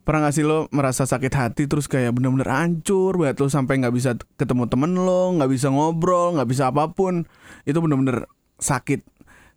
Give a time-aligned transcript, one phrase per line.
[0.00, 3.94] Pernah gak sih lo merasa sakit hati terus kayak bener-bener hancur banget lo sampai nggak
[3.94, 7.28] bisa ketemu temen lo, nggak bisa ngobrol, nggak bisa apa pun.
[7.68, 8.24] Itu bener-bener
[8.58, 9.04] sakit.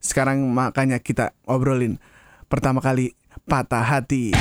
[0.03, 1.97] Sekarang makanya kita obrolin
[2.51, 3.15] pertama kali
[3.47, 4.35] patah hati.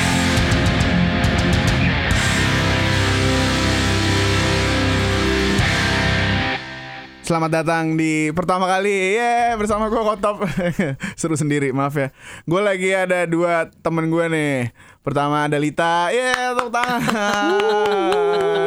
[7.22, 9.14] Selamat datang di pertama kali.
[9.14, 10.42] Yeah, bersama gue Kotop.
[11.20, 12.10] Seru sendiri maaf ya.
[12.50, 14.74] Gue lagi ada dua temen gue nih.
[15.06, 16.10] Pertama ada Lita.
[16.10, 17.54] Yeah, tepuk tangan.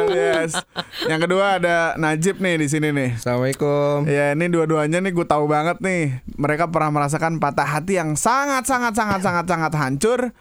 [0.08, 0.56] Yes.
[1.04, 3.20] Yang kedua ada Najib nih di sini nih.
[3.20, 4.08] Assalamualaikum.
[4.08, 6.24] Ya ini dua-duanya nih gue tahu banget nih.
[6.40, 10.32] Mereka pernah merasakan patah hati yang sangat sangat sangat sangat sangat hancur.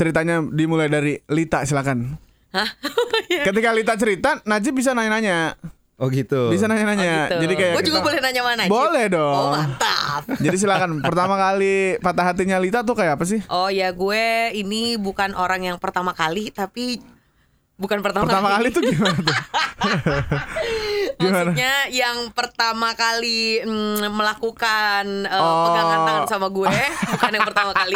[0.00, 2.16] Ceritanya dimulai dari Lita silakan.
[2.56, 2.80] Hah?
[3.52, 5.60] Ketika Lita cerita Najib bisa nanya-nanya
[5.94, 6.50] Oh gitu.
[6.50, 7.36] Bisa nanya-nanya Oh, gitu.
[7.42, 8.62] Jadi kayak Gue juga kita- boleh nanya mana?
[8.66, 9.30] Boleh dong.
[9.32, 10.22] Oh mantap.
[10.44, 13.38] Jadi silakan pertama kali patah hatinya Lita tuh kayak apa sih?
[13.46, 16.98] Oh ya gue ini bukan orang yang pertama kali tapi
[17.74, 19.34] bukan pertama, Pertama kali tuh gimana tuh?
[21.16, 21.50] gimana?
[21.50, 25.64] Maksudnya yang pertama kali mm, melakukan uh, Oh.
[25.68, 26.70] pegangan tangan sama gue
[27.14, 27.94] bukan yang pertama kali.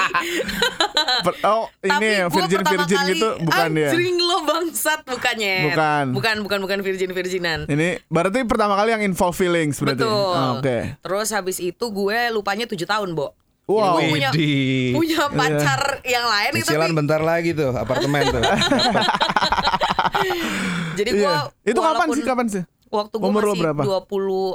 [1.19, 3.91] Per- oh ini Tapi yang gue virgin pertama virgin kali, gitu bukan dia.
[3.91, 5.57] Anjing lo bangsat bukannya.
[5.71, 6.05] Bukan.
[6.13, 7.59] Bukan bukan bukan virgin virginan.
[7.65, 10.03] Ini berarti pertama kali yang involve feelings berarti.
[10.03, 10.35] Betul.
[10.35, 10.99] Oh, Oke.
[10.99, 13.35] Terus habis itu gue lupanya tujuh tahun, Bo.
[13.69, 14.01] Wow.
[14.01, 14.31] Jadi gue punya
[14.97, 18.41] punya pacar yang lain nih, Cicilan tapi bentar lagi tuh apartemen tuh.
[20.99, 21.53] jadi gue Iya.
[21.69, 22.23] Itu kapan sih?
[22.25, 22.63] Kapan sih?
[22.89, 23.83] Waktu gue Umur masih berapa?
[23.85, 24.09] 20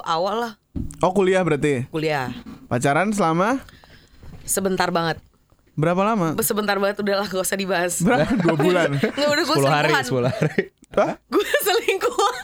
[0.03, 0.53] awal lah
[0.99, 1.85] Oh kuliah berarti.
[1.87, 2.33] kuliah.
[2.65, 3.61] Pacaran selama
[4.43, 5.21] Sebentar banget.
[5.73, 6.37] berapa lama?
[6.39, 7.97] Sebentar banget udah lah gak usah dibahas.
[7.99, 8.29] Berapa?
[8.35, 8.89] Dua bulan.
[9.17, 10.23] Nggak udah gue 10 hari, selingkuhan.
[10.23, 10.61] 10 hari.
[10.93, 11.13] Hah?
[11.25, 12.35] Gue selingkuhan.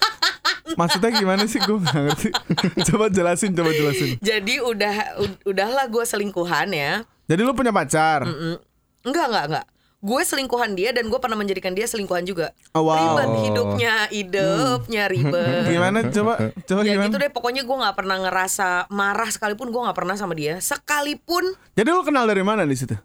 [0.72, 1.60] Maksudnya gimana sih?
[1.60, 2.30] Gue nggak ngerti.
[2.90, 4.18] coba jelasin, coba jelasin.
[4.20, 7.02] Jadi udah ud- udahlah gue selingkuhan ya.
[7.26, 8.24] Jadi lu punya pacar?
[8.24, 8.58] Mm,
[9.04, 9.66] Enggak enggak enggak.
[10.00, 12.56] Gue selingkuhan dia dan gue pernah menjadikan dia selingkuhan juga.
[12.72, 13.20] Oh, wow.
[13.20, 15.68] Ribet hidupnya, hidupnya ribet.
[15.76, 15.98] Gimana?
[16.08, 17.12] Coba, coba Ya gimana?
[17.12, 21.52] gitu deh pokoknya gue nggak pernah ngerasa marah sekalipun gue nggak pernah sama dia sekalipun
[21.76, 22.96] Jadi lu kenal dari mana di situ?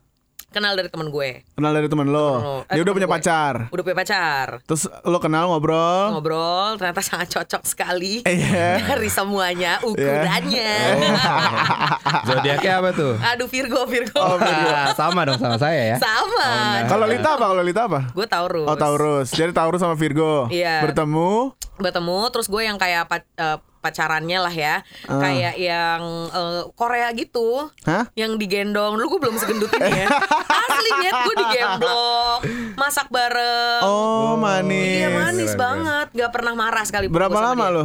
[0.54, 2.28] Kenal dari teman gue Kenal dari teman lo.
[2.30, 2.56] Temen lo.
[2.64, 3.14] Dia Eh, udah punya gue.
[3.14, 3.54] pacar.
[3.68, 6.14] udah punya pacar Terus lo kenal ngobrol.
[6.14, 8.78] ngobrol ternyata sangat cocok sekali Iya.
[8.80, 10.72] dari semuanya ukurannya
[12.24, 13.12] Zodiaknya apa tuh?
[13.16, 15.96] aduh Virgo Virgo Oh, Ah, sama dong sama saya ya.
[15.98, 17.44] sama Kalau Lita apa?
[17.48, 18.00] Kalau Lita apa?
[18.08, 19.28] gue Taurus Oh Taurus.
[19.30, 20.46] Jadi Taurus sama Virgo.
[20.48, 20.84] Iya.
[20.84, 21.56] Bertemu.
[21.74, 23.02] bertemu terus gue yang kayak
[23.34, 25.20] eh, pacarannya lah ya Ah.
[25.20, 28.08] kayak yang eh, Korea gitu Hah?
[28.14, 30.08] yang digendong lu gue belum segendut ini ya
[30.64, 32.38] asli net gue digemblok
[32.74, 34.96] masak bareng Oh manis.
[34.96, 37.06] Iya manis Keren, banget, gak pernah marah sekali.
[37.06, 37.84] Berapa lama lo?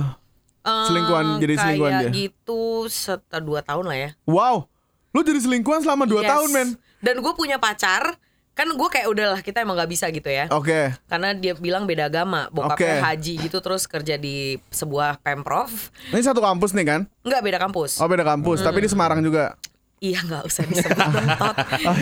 [0.60, 2.12] Selingkuhan, jadi selingkuhan kayak dia?
[2.22, 4.10] gitu setelah dua tahun lah ya.
[4.24, 4.70] Wow.
[5.10, 6.30] Lu jadi selingkuhan selama 2 Yes.
[6.30, 6.70] tahun men.
[7.00, 8.14] Dan gue punya pacar,
[8.60, 10.52] kan gue kayak udahlah kita emang gak bisa gitu ya.
[10.52, 10.92] Oke.
[11.08, 13.06] Karena dia bilang beda agama, bokapnya Oke.
[13.08, 15.72] haji gitu terus kerja di sebuah pemprov,
[16.12, 17.02] Ini satu kampus nih kan?
[17.22, 17.98] nggak beda kampus.
[17.98, 18.60] Oh beda kampus.
[18.60, 19.56] Tapi di Semarang juga.
[19.98, 21.56] Iya nggak usah disebut dong tot.
[21.84, 21.96] Oh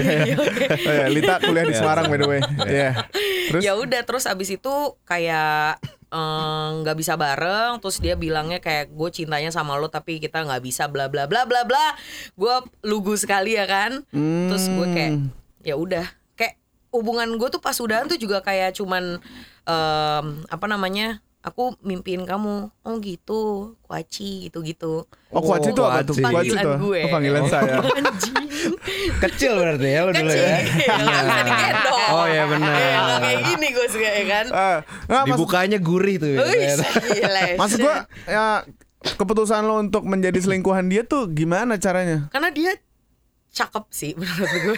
[0.88, 2.42] ya, Lita kuliah di Semarang by the way.
[2.68, 2.90] Iya.
[3.48, 3.62] Terus?
[3.62, 4.74] ya udah terus abis itu
[5.04, 10.42] kayak eh, nggak bisa bareng terus dia bilangnya kayak gue cintanya sama lo tapi kita
[10.42, 11.86] nggak bisa bla bla bla bla bla
[12.34, 14.02] gue lugu sekali ya kan
[14.48, 15.32] terus gue kayak Hmm.
[15.62, 16.06] ya udah
[16.90, 19.20] hubungan gue tuh pas udahan tuh juga kayak cuman
[19.64, 23.40] em, apa namanya aku mimpiin kamu oh gitu
[23.82, 26.16] kuaci gitu gitu Oh kuaci itu apa tuh?
[26.18, 26.52] Kuaci.
[26.52, 26.76] Tuh.
[26.78, 27.02] gue.
[27.04, 27.80] Oh, panggilan saya.
[28.00, 28.36] anjing
[29.18, 30.60] Kecil berarti ya lo dulu kecil ya.
[32.10, 32.72] Oh, iya benar.
[32.74, 36.32] Nggak kayak gini gue suka ya kan Ah, nggak, mas- Dibukanya gurih tuh.
[36.32, 36.42] ya.
[36.76, 37.42] Gila.
[37.56, 38.46] Maksud gua ya
[38.98, 42.28] keputusan lo untuk menjadi selingkuhan dia tuh gimana caranya?
[42.28, 42.72] Karena dia
[43.58, 44.78] cakep sih menurut gue.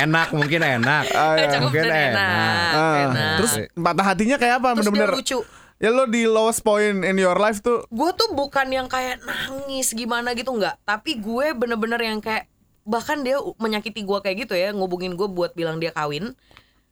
[0.00, 1.04] enak mungkin enak.
[1.12, 1.48] Ah, ya.
[1.52, 2.00] cakep Mungkin enak.
[2.16, 2.70] enak.
[2.72, 3.36] Ah, enak.
[3.36, 4.68] terus patah hatinya kayak apa?
[4.80, 5.40] Bener-bener lucu.
[5.82, 9.92] Ya lo di lowest point in your life tuh Gue tuh bukan yang kayak nangis
[9.92, 10.80] gimana gitu nggak.
[10.86, 12.48] Tapi gue bener-bener yang kayak
[12.84, 16.32] bahkan dia menyakiti gue kayak gitu ya ngubungin gue buat bilang dia kawin.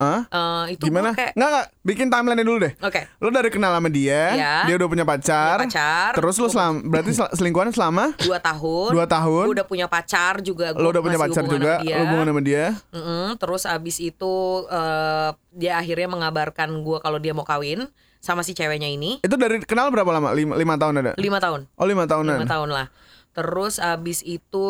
[0.03, 0.21] Hah?
[0.27, 1.11] Eh, itu Gimana?
[1.13, 2.73] kayak Nggak, nggak, bikin timeline dulu deh.
[2.79, 3.07] Oke.
[3.17, 4.55] Lo dari kenal sama dia, Iya.
[4.67, 5.57] dia udah punya pacar.
[5.57, 6.11] Punya pacar.
[6.15, 8.91] Terus lo selam, berarti sel- selingkuhan selama dua tahun.
[8.91, 9.45] Dua tahun.
[9.47, 10.73] Gue udah punya pacar juga.
[10.73, 11.95] lo udah punya pacar juga, sama dia.
[11.95, 12.65] lo hubungan sama dia.
[12.91, 14.35] Mm-mm, terus abis itu
[14.67, 17.87] eh, dia akhirnya mengabarkan gue kalau dia mau kawin
[18.19, 20.31] sama si ceweknya ini Itu dari kenal berapa lama?
[20.31, 21.13] Lima, lima tahun ada?
[21.17, 21.67] lima tahun.
[21.75, 22.39] Oh lima tahunan.
[22.39, 22.87] lima tahun lah
[23.33, 24.69] terus abis itu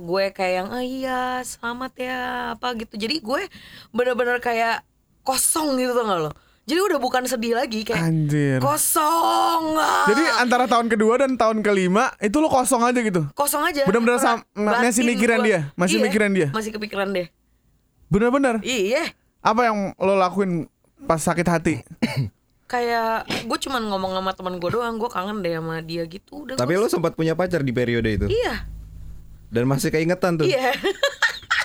[0.00, 2.18] gue kayak yang ah iya selamat ya
[2.52, 3.42] apa gitu jadi gue
[3.90, 4.82] bener-bener kayak
[5.20, 8.58] kosong gitu tuh nggak lo jadi udah bukan sedih lagi kayak Anjir.
[8.58, 10.06] kosong ah.
[10.06, 13.26] Jadi antara tahun kedua dan tahun kelima itu lo kosong aja gitu.
[13.32, 15.46] kosong aja Bener-bener Pra- sam- masih mikirin gua.
[15.46, 15.60] dia?
[15.74, 16.48] Masih Iya, mikirin dia?
[16.50, 17.26] masih kepikiran deh
[18.06, 18.62] Bener-bener.
[18.62, 19.10] iya
[19.40, 20.70] Apa yang lo lakuin
[21.00, 21.74] pas sakit hati?
[22.70, 26.46] Kayak gue cuman ngomong sama teman gue doang, gue kangen deh sama dia gitu.
[26.46, 28.62] Udah Tapi lo sempat punya pacar di periode itu Iya,
[29.50, 30.46] dan masih keingetan tuh.
[30.46, 30.70] iya.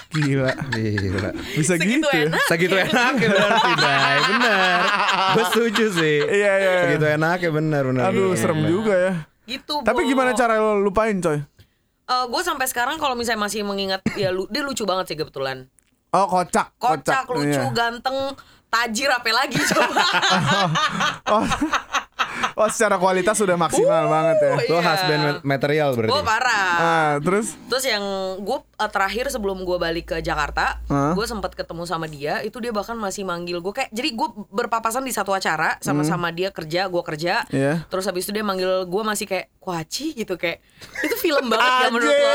[0.10, 0.48] Gila.
[0.72, 1.30] Gila.
[1.54, 2.24] Bisa Segitu gitu ya?
[2.32, 2.44] enak.
[2.48, 4.80] Segitu enak ya berarti Dai, bener.
[5.36, 6.18] Gue setuju sih.
[6.24, 6.74] Iya, iya.
[6.88, 8.04] Segitu enak ya bener bener.
[8.08, 8.40] Aduh, Bener.
[8.40, 9.14] serem juga ya.
[9.46, 9.76] Gitu.
[9.84, 10.08] Tapi Bo.
[10.08, 11.44] gimana cara lo lupain, coy?
[12.06, 15.68] gue sampai sekarang kalau misalnya masih mengingat dia lu, dia lucu banget sih kebetulan.
[16.10, 16.72] Oh, kocak.
[16.80, 17.74] Kocak, lucu, Iya.
[17.76, 18.38] ganteng,
[18.76, 20.04] tajir apa lagi coba.
[21.26, 21.42] Oh,
[22.58, 24.54] oh, secara kualitas sudah maksimal banget ya.
[24.66, 24.86] Lo Iya.
[24.86, 26.12] husband ma- material berarti.
[26.12, 26.70] Gue parah.
[26.76, 28.04] Ah, terus Terus yang
[28.40, 31.12] gue terakhir sebelum gue balik ke Jakarta, Hah?
[31.12, 32.40] gue sempat ketemu sama dia.
[32.40, 36.48] Itu dia bahkan masih manggil gue kayak, jadi gue berpapasan di satu acara sama-sama dia
[36.50, 37.44] kerja, gue kerja.
[37.44, 37.52] Hmm.
[37.52, 37.74] Iya.
[37.88, 40.62] Terus habis itu dia manggil gue masih kayak kuaci gitu kayak,
[41.02, 42.32] itu film banget ya menurut lo.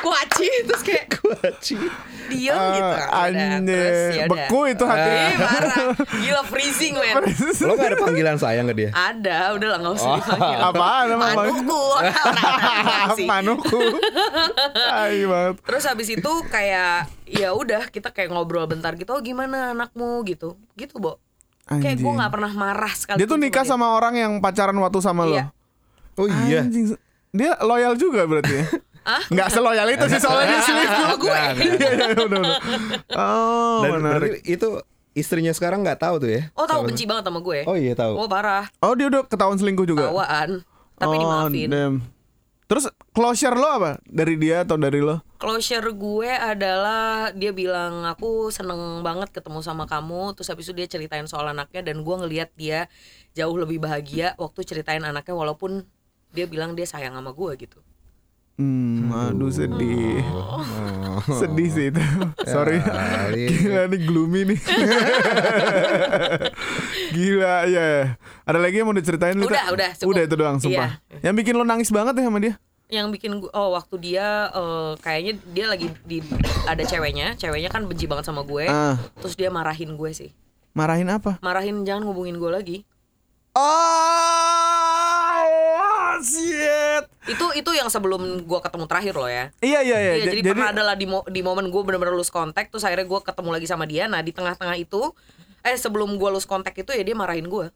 [0.00, 1.76] Kuaci terus kayak Kuaci.
[2.26, 2.94] diem gitu.
[3.02, 3.74] Ah, Udah, anjir.
[3.74, 4.24] terus ya.
[4.24, 5.10] Beku itu hati.
[5.10, 5.76] Ih, parah.
[5.98, 7.14] Gila freezing men.
[7.60, 8.90] Lo gak ada panggilan sayang ke dia?
[8.90, 10.16] Ada, udah lah nggak usah Oh.
[10.16, 10.58] dipanggil.
[10.62, 11.30] Apaan emang?
[11.34, 11.82] Manuku.
[13.30, 13.80] Manuku.
[14.88, 15.54] Ay banget.
[15.60, 19.10] Terus habis itu kayak ya udah kita kayak ngobrol bentar gitu.
[19.10, 20.54] Oh gimana anakmu gitu.
[20.74, 21.18] Gitu, Bo.
[21.66, 22.14] Kayak gue Anjing.
[22.16, 23.18] nggak pernah marah sekali.
[23.18, 25.34] Dia tuh nikah sama orang yang pacaran waktu sama lo.
[25.34, 25.44] Iya.
[26.14, 26.62] Oh iya.
[26.62, 26.94] Anjing.
[27.30, 28.66] Dia loyal juga berarti ya?
[29.04, 29.22] Ah?
[29.32, 30.96] Nggak seloyal itu sih soalnya dia selingkuh.
[31.00, 31.40] Sama gue.
[31.60, 32.42] Iya, iya, udah, udah.
[33.16, 34.30] Oh, Dan menarik.
[34.44, 34.68] itu
[35.16, 36.42] istrinya sekarang nggak tahu tuh ya?
[36.54, 37.64] Oh tahu benci banget sama gue.
[37.66, 38.14] Oh iya tahu.
[38.14, 38.68] Oh parah.
[38.84, 40.08] Oh, dia udah ketahuan selingkuh juga.
[40.12, 40.62] Bawaan.
[41.00, 41.68] Tapi oh, dimaafin.
[41.72, 41.94] damn.
[42.70, 43.98] Terus closure lo apa?
[44.06, 45.18] Dari dia atau dari lo?
[45.42, 50.86] Closure gue adalah dia bilang aku seneng banget ketemu sama kamu terus habis itu dia
[50.86, 52.86] ceritain soal anaknya dan gue ngelihat dia
[53.34, 55.82] jauh lebih bahagia waktu ceritain anaknya walaupun
[56.30, 57.82] dia bilang dia sayang sama gue gitu.
[58.60, 60.20] Hmm, aduh sedih.
[61.32, 61.96] Sedih sih itu.
[62.44, 62.76] Sorry.
[62.76, 63.48] kali.
[63.48, 64.60] Gila nih gloomy nih.
[67.16, 68.20] Gila ya.
[68.44, 69.48] Ada lagi yang mau diceritain Lita?
[69.48, 70.12] Udah, udah, cukup.
[70.12, 71.00] Udah itu doang sumpah.
[71.08, 71.24] Iya.
[71.24, 72.54] Yang bikin lo nangis banget ya sama dia?
[72.90, 76.18] yang bikin gue oh waktu dia eh, kayaknya dia lagi di
[76.66, 78.98] ada ceweknya ceweknya kan benci banget sama gue Ah.
[79.22, 80.34] terus dia marahin gue sih
[80.74, 81.38] Marahin apa?
[81.38, 82.76] marahin jangan ngubungin gue lagi
[83.54, 83.62] Oh,
[86.22, 87.02] shit.
[87.26, 90.12] itu itu yang sebelum gue ketemu terakhir loh ya Iya iya iya.
[90.12, 93.04] Iya, Ja- jadi, pernah adalah di, mo- di momen gue bener-bener lose kontak terus akhirnya
[93.04, 95.12] gue ketemu lagi sama dia nah di tengah-tengah itu
[95.60, 97.68] eh sebelum gue lose kontak itu ya dia marahin gue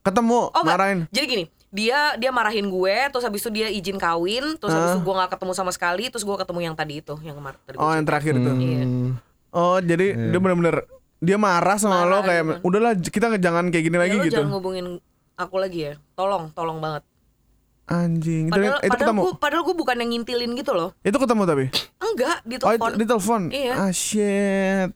[0.00, 0.74] ketemu oh enggak.
[0.74, 0.98] marahin.
[1.08, 5.00] jadi gini dia dia marahin gue terus habis itu dia izin kawin terus habis itu
[5.00, 7.84] gue nggak ketemu sama sekali terus gue ketemu yang tadi itu yang kemarin tadi gua
[7.84, 8.50] Oh, yang terakhir itu.
[8.50, 8.84] Iya.
[9.50, 10.86] Oh, jadi dia benar-benar
[11.18, 12.56] dia marah sama lo Marah kayak gitu.
[12.64, 14.34] udahlah kita jangan kayak gini Ya, lagi lu gitu.
[14.34, 14.86] jangan ngubungin
[15.36, 17.04] aku lagi ya tolong tolong banget
[17.90, 18.46] Anjing.
[18.46, 19.20] Itu, padahal itu padahal ketemu.
[19.20, 21.64] gue padahal gue bukan yang ngintilin gitu loh Itu ketemu tapi.
[22.00, 23.42] enggak di Oh, itu telepon di telepon.
[23.50, 23.74] Iya.
[23.76, 24.88] Ah, shit.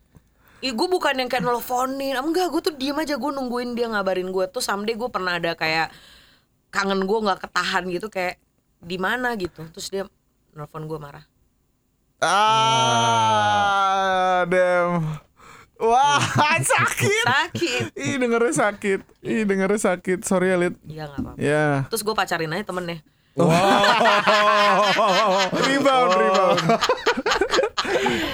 [0.61, 4.31] Ih, gue bukan yang kayak nelfonin enggak gue tuh diem aja gue nungguin dia ngabarin
[4.31, 5.91] gue tuh someday gue pernah ada kayak
[6.71, 8.39] kangen gue nggak ketahan gitu kayak
[8.79, 10.07] di mana gitu terus dia
[10.53, 11.27] nelfon gue marah
[13.05, 15.21] Ah, damn.
[15.85, 16.21] Wah,
[16.73, 17.25] sakit.
[17.25, 19.01] sakit Ih, dengernya sakit.
[19.21, 20.23] Ih, dengernya sakit.
[20.23, 20.75] Sorry ya, Lid.
[20.85, 21.85] iya nggak apa-apa Ya.
[21.87, 23.05] terus gue pacarin aja temennya
[25.61, 26.59] Rebound, rebound.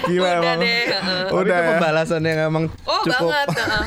[0.03, 0.59] Gila udah emang.
[0.59, 1.21] deh heeh.
[1.27, 1.69] Oh, Udah itu ya.
[1.71, 3.85] pembalasan yang emang oh cukup banget heeh.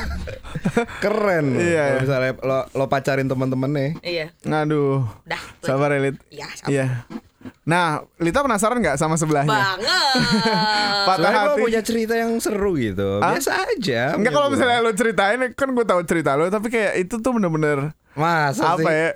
[0.99, 1.45] keren.
[1.53, 2.01] Iya, Kalau iya.
[2.01, 3.95] misalnya lo lo pacarin teman-temannya.
[4.01, 5.07] iya Ngaduh.
[5.23, 5.41] dah.
[5.61, 6.17] Sabar ya, Lid.
[6.27, 6.69] Iya, sabar.
[6.69, 6.85] Iya.
[7.63, 7.85] Nah,
[8.15, 9.49] Lita penasaran nggak sama sebelahnya?
[9.49, 10.15] banget
[11.03, 11.63] Patah Soalnya gue hati.
[11.63, 13.19] punya cerita yang seru gitu.
[13.19, 13.33] Hah?
[13.33, 14.01] Biasa aja.
[14.13, 17.93] Enggak kalau misalnya lo ceritain kan gue tahu cerita lo tapi kayak itu tuh bener-bener
[18.11, 18.89] Masa apa sih?
[18.91, 19.09] ya?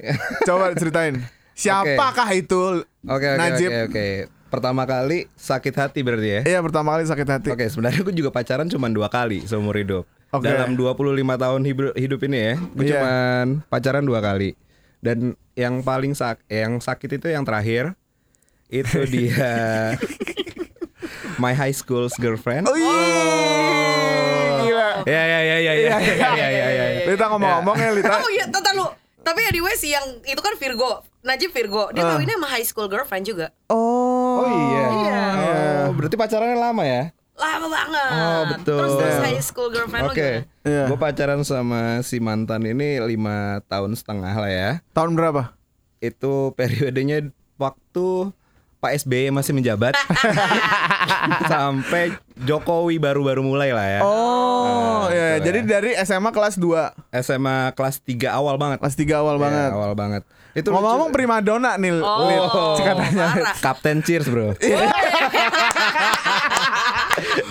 [0.44, 1.16] Coba ceritain.
[1.60, 2.84] Siapakah itu?
[3.04, 3.70] Oke oke Najib.
[3.70, 4.08] oke oke.
[4.50, 6.42] Pertama kali sakit hati berarti ya.
[6.48, 7.50] Iya pertama kali sakit hati.
[7.50, 10.10] Oke, sebenarnya gue juga pacaran cuma dua kali seumur hidup.
[10.30, 10.46] Oke.
[10.46, 11.06] Dalam 25
[11.36, 12.94] tahun hidup, hidup ini ya, gue Iya.
[12.96, 14.58] cuman pacaran dua kali.
[15.00, 17.94] Dan yang paling sak yang sakit itu yang terakhir
[18.70, 19.50] itu dia
[21.42, 22.70] My High School's Girlfriend.
[22.70, 22.86] Oh, iya.
[22.86, 24.56] Oh.
[24.62, 24.90] Gila.
[25.08, 25.74] Ya ya ya ya ya.
[25.74, 27.02] Iya, iya, iya, ya, ya, ya, ya.
[27.10, 28.14] Lita ngomong-ngomong ya, ya Lita.
[28.20, 28.86] Oh iya, tata lu.
[29.20, 31.04] Tapi di west yang itu kan Virgo.
[31.24, 31.92] Najib Virgo.
[31.96, 32.16] Dia ah.
[32.16, 32.24] uh.
[32.24, 33.52] ini sama high school girlfriend juga.
[33.72, 34.44] Oh.
[34.44, 34.86] Oh iya.
[34.92, 35.24] Iya.
[35.90, 37.04] Oh, berarti pacarannya lama ya?
[37.40, 38.12] Lama banget.
[38.12, 38.78] Oh, betul.
[38.84, 40.44] Terus terus high school girlfriend Oke.
[40.68, 40.84] Okay.
[40.92, 44.70] Gue pacaran sama si mantan ini lima tahun setengah lah ya.
[44.92, 45.56] Tahun berapa?
[46.04, 48.32] Itu periodenya waktu
[48.80, 49.92] Pak SBY masih menjabat
[51.52, 54.02] sampai Jokowi baru-baru mulai lah ya.
[54.02, 54.48] Oh,
[55.02, 55.28] Nah, iya.
[55.36, 55.68] gitu Jadi ya.
[55.70, 58.80] dari SMA kelas 2 SMA kelas 3 awal banget.
[58.80, 59.70] Kelas 3 awal Ya, banget.
[59.74, 60.24] awal banget.
[60.52, 62.76] Itu Ngomong-ngomong primadona nih, oh.
[62.76, 63.52] Katanya.
[63.60, 64.56] Kapten Cheers, Bro.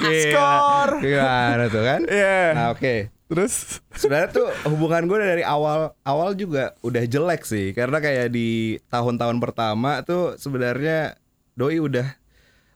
[0.00, 0.32] Iya.
[0.32, 0.90] Skor.
[1.02, 2.00] Gimana tuh kan?
[2.08, 2.40] Iya.
[2.54, 3.12] Nah oke.
[3.28, 8.80] Terus Sebenarnya tuh hubungan gue dari awal awal juga udah jelek sih karena kayak di
[8.88, 11.20] tahun-tahun pertama tuh sebenarnya
[11.52, 12.08] doi udah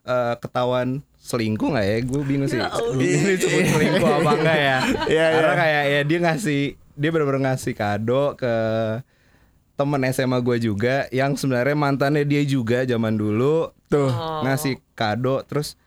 [0.05, 1.97] eh, ketahuan selingkuh nggak ya?
[2.05, 2.61] Gue bingung sih.
[2.61, 4.79] Ini disebut selingkuh apa enggak ya?
[5.15, 5.61] Iya, karena iya.
[5.63, 8.55] kayak ya dia ngasih dia benar-benar ngasih kado ke
[9.73, 14.13] temen SMA gue juga yang sebenarnya mantannya dia juga zaman dulu tuh.
[14.45, 15.81] ngasih kado terus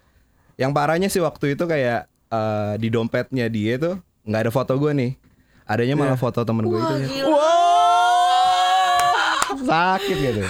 [0.58, 4.92] yang parahnya sih waktu itu kayak eh, di dompetnya dia tuh nggak ada foto gue
[4.92, 5.12] nih
[5.64, 6.94] adanya malah foto temen gue itu
[7.26, 7.46] Wah,
[9.48, 9.56] ya.
[9.58, 10.42] sakit gitu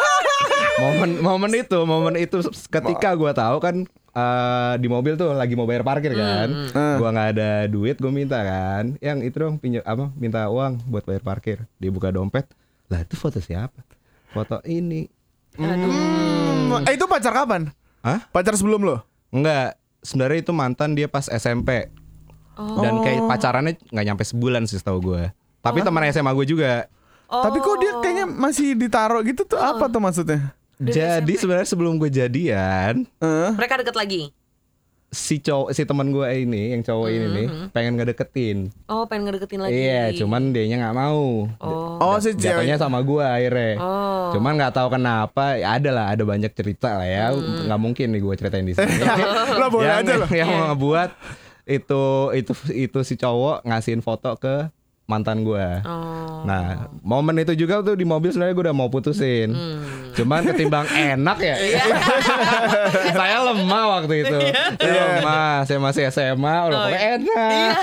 [0.82, 3.76] momen momen itu momen itu ketika gue tahu kan
[4.10, 6.96] eh, di mobil tuh lagi mau bayar parkir kan Hmm.
[6.98, 11.04] gua nggak ada duit gue minta kan yang itu dong pinjam apa minta uang buat
[11.04, 12.50] bayar parkir dia buka dompet
[12.86, 13.80] lah itu foto siapa
[14.28, 15.06] foto ini
[15.54, 17.70] Hmm, eh itu pacar kapan?
[18.02, 18.26] Hah?
[18.28, 19.06] Pacar sebelum lo?
[19.30, 21.86] Enggak, sebenarnya itu mantan dia pas SMP.
[22.54, 25.22] Dan kayak pacarannya nggak nyampe sebulan sih setahu gue.
[25.60, 26.86] Tapi teman SMA gue juga.
[27.24, 30.54] Tapi kok dia kayaknya masih ditaruh gitu tuh apa tuh maksudnya?
[30.76, 33.50] Jadi sebenarnya sebelum gue jadian, Eh?
[33.54, 34.22] Mereka deket lagi.
[35.08, 38.74] si cowok si teman gue ini, yang cowok ini nih, pengen ngedeketin.
[38.90, 39.70] Oh, pengen ngedeketin lagi.
[39.70, 41.46] Iya, cuman dianya nggak mau.
[41.62, 42.02] Oh.
[42.02, 43.78] Oh si Jatuhnya sama gue akhirnya.
[43.78, 44.34] Oh.
[44.34, 47.30] Cuman nggak tahu kenapa, ya ada lah, ada banyak cerita lah ya.
[47.30, 48.90] Nggak mungkin nih gue ceritain di sini.
[49.62, 50.26] Lo boleh yang, aja lo.
[50.34, 51.10] yang mau ngebuat
[51.64, 52.04] itu
[52.36, 54.68] itu itu si cowok ngasihin foto ke
[55.04, 55.68] mantan gue.
[55.84, 56.48] Oh.
[56.48, 59.52] Nah, momen itu juga tuh di mobil sebenarnya gue udah mau putusin.
[60.16, 61.56] Cuman ketimbang enak ya.
[63.16, 64.38] saya lemah waktu itu.
[64.80, 67.76] Saya lemah, saya masih SMA, udah Oh, pokoknya enak.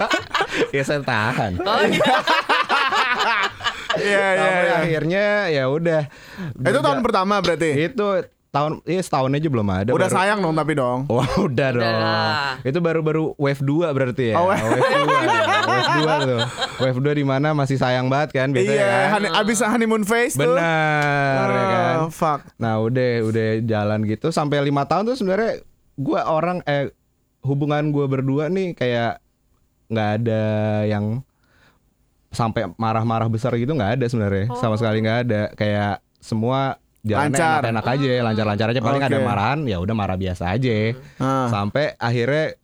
[0.76, 1.52] ya saya tahan.
[1.60, 2.14] Oh, iya.
[3.96, 4.74] Iya iya iya.
[4.80, 6.02] akhirnya ya udah.
[6.56, 7.92] Itu tahun pertama berarti.
[7.92, 8.24] Itu
[8.56, 9.90] tahun iya setahun aja belum ada.
[9.90, 10.98] Udah baru- sayang dong tapi dong.
[11.12, 12.56] Wah udah dong lah.
[12.60, 16.38] Itu baru-baru wave 2 berarti ya Oh, Wave 2 Wave 2 tuh
[16.78, 20.34] Wave 2 di mana masih sayang banget kan biasanya Iya, kan honey- abis honeymoon phase
[20.34, 20.48] tuh.
[20.48, 22.40] Benar ya kan Oh, fuck.
[22.56, 25.60] Nah udah udah jalan gitu Sampai lima tahun tuh sebenarnya
[25.94, 26.92] Gue orang eh
[27.40, 29.20] Hubungan gue berdua nih kayak
[29.86, 30.42] nggak ada
[30.84, 31.22] yang
[32.28, 36.74] sampai marah-marah besar gitu nggak ada sebenarnya sama sekali nggak ada kayak semua
[37.08, 37.62] Lancar.
[37.62, 39.24] enak-enak aja lancar-lancar aja paling ada Oke.
[39.24, 41.46] marahan ya udah marah biasa aja Ah.
[41.46, 42.58] sampai akhirnya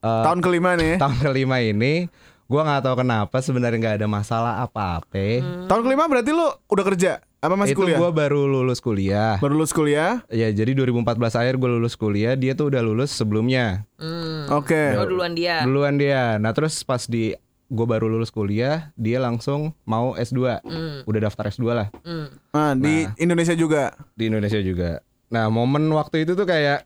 [0.00, 0.94] eh, Tahun kelima nih.
[1.02, 2.06] tahun kelima ini
[2.44, 7.12] gua nggak tahu kenapa sebenarnya nggak ada masalah apa-apa Tahun kelima berarti lu udah kerja?
[7.40, 7.98] Apa masih itu kuliah?
[7.98, 10.22] gua baru lulus kuliah Baru lulus kuliah.
[10.28, 11.02] ya jadi 2014
[11.34, 14.46] akhir gue lulus kuliah dia tuh udah lulus sebelumnya Hmm.
[14.52, 14.94] Oke.
[14.94, 15.62] Oh, duluan dia.
[15.62, 17.34] duluan dia nah terus pas di
[17.72, 20.60] gue baru lulus kuliah dia langsung mau S2
[21.02, 21.88] udah daftar S2 lah.
[22.04, 22.28] Hmm.
[22.52, 23.96] Nah, di Indonesia juga.
[24.12, 25.00] di Indonesia juga.
[25.28, 26.84] Nah momen waktu itu tuh kayak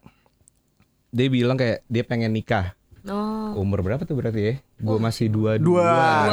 [1.11, 2.79] dia bilang kayak dia pengen nikah.
[3.07, 3.55] Oh.
[3.57, 4.55] umur berapa tuh berarti ya?
[4.79, 5.87] Gue masih dua Dua,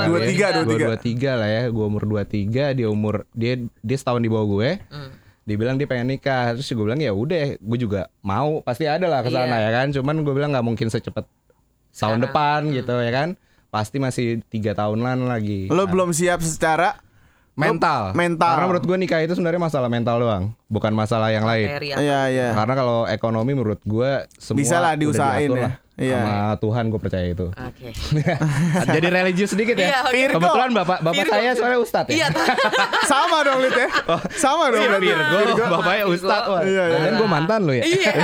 [0.10, 0.25] dua ya.
[0.25, 0.86] tiga, dua tiga.
[0.89, 1.63] dua tiga lah ya.
[1.69, 4.69] Gue umur dua tiga dia umur dia dia setahun di bawah gue.
[4.89, 5.12] Hmm.
[5.43, 6.53] dia bilang dia pengen nikah.
[6.53, 8.62] Terus gue bilang ya udah gue juga mau.
[8.62, 9.65] Pasti ada lah ke sana Iya.
[9.65, 9.88] ya kan.
[9.91, 11.25] Cuman gue bilang nggak mungkin secepat
[11.93, 13.29] tahun depan gitu ya kan
[13.73, 17.01] pasti masih tiga tahunan lagi Lo Nah, belum siap secara
[17.53, 18.49] mental mental.
[18.51, 21.69] karena menurut gue nikah itu sebenarnya masalah mental doang bukan masalah yang lain.
[21.93, 22.47] Iya, iya.
[22.51, 25.57] karena kalau ekonomi menurut gue semua Bisa lah diusahain ya.
[25.59, 25.73] lah.
[25.93, 26.17] Iya.
[26.17, 27.93] sama Tuhan gue percaya itu Oke.
[28.97, 30.21] jadi religius sedikit ya Iya, oke.
[30.33, 31.29] kebetulan bapak bapak Virgo.
[31.31, 32.27] saya soalnya ustadz ya Iya.
[33.13, 33.89] Sama dong Lid ya.
[34.33, 35.09] Sama dong berarti.
[35.13, 36.61] Virgo, bapaknya ustadz wah.
[36.65, 36.97] Iya, iya.
[36.99, 37.85] Dan gue mantan lo ya.
[37.85, 38.11] Iya.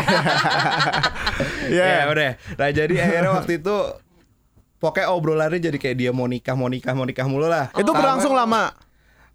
[1.69, 1.85] Iya.
[1.85, 2.31] Ya udah.
[2.57, 3.75] Nah jadi akhirnya waktu itu
[4.79, 7.69] pokoknya obrolannya jadi kayak dia mau nikah, mau nikah, mau nikah mulu lah.
[7.75, 8.71] Itu berlangsung lama.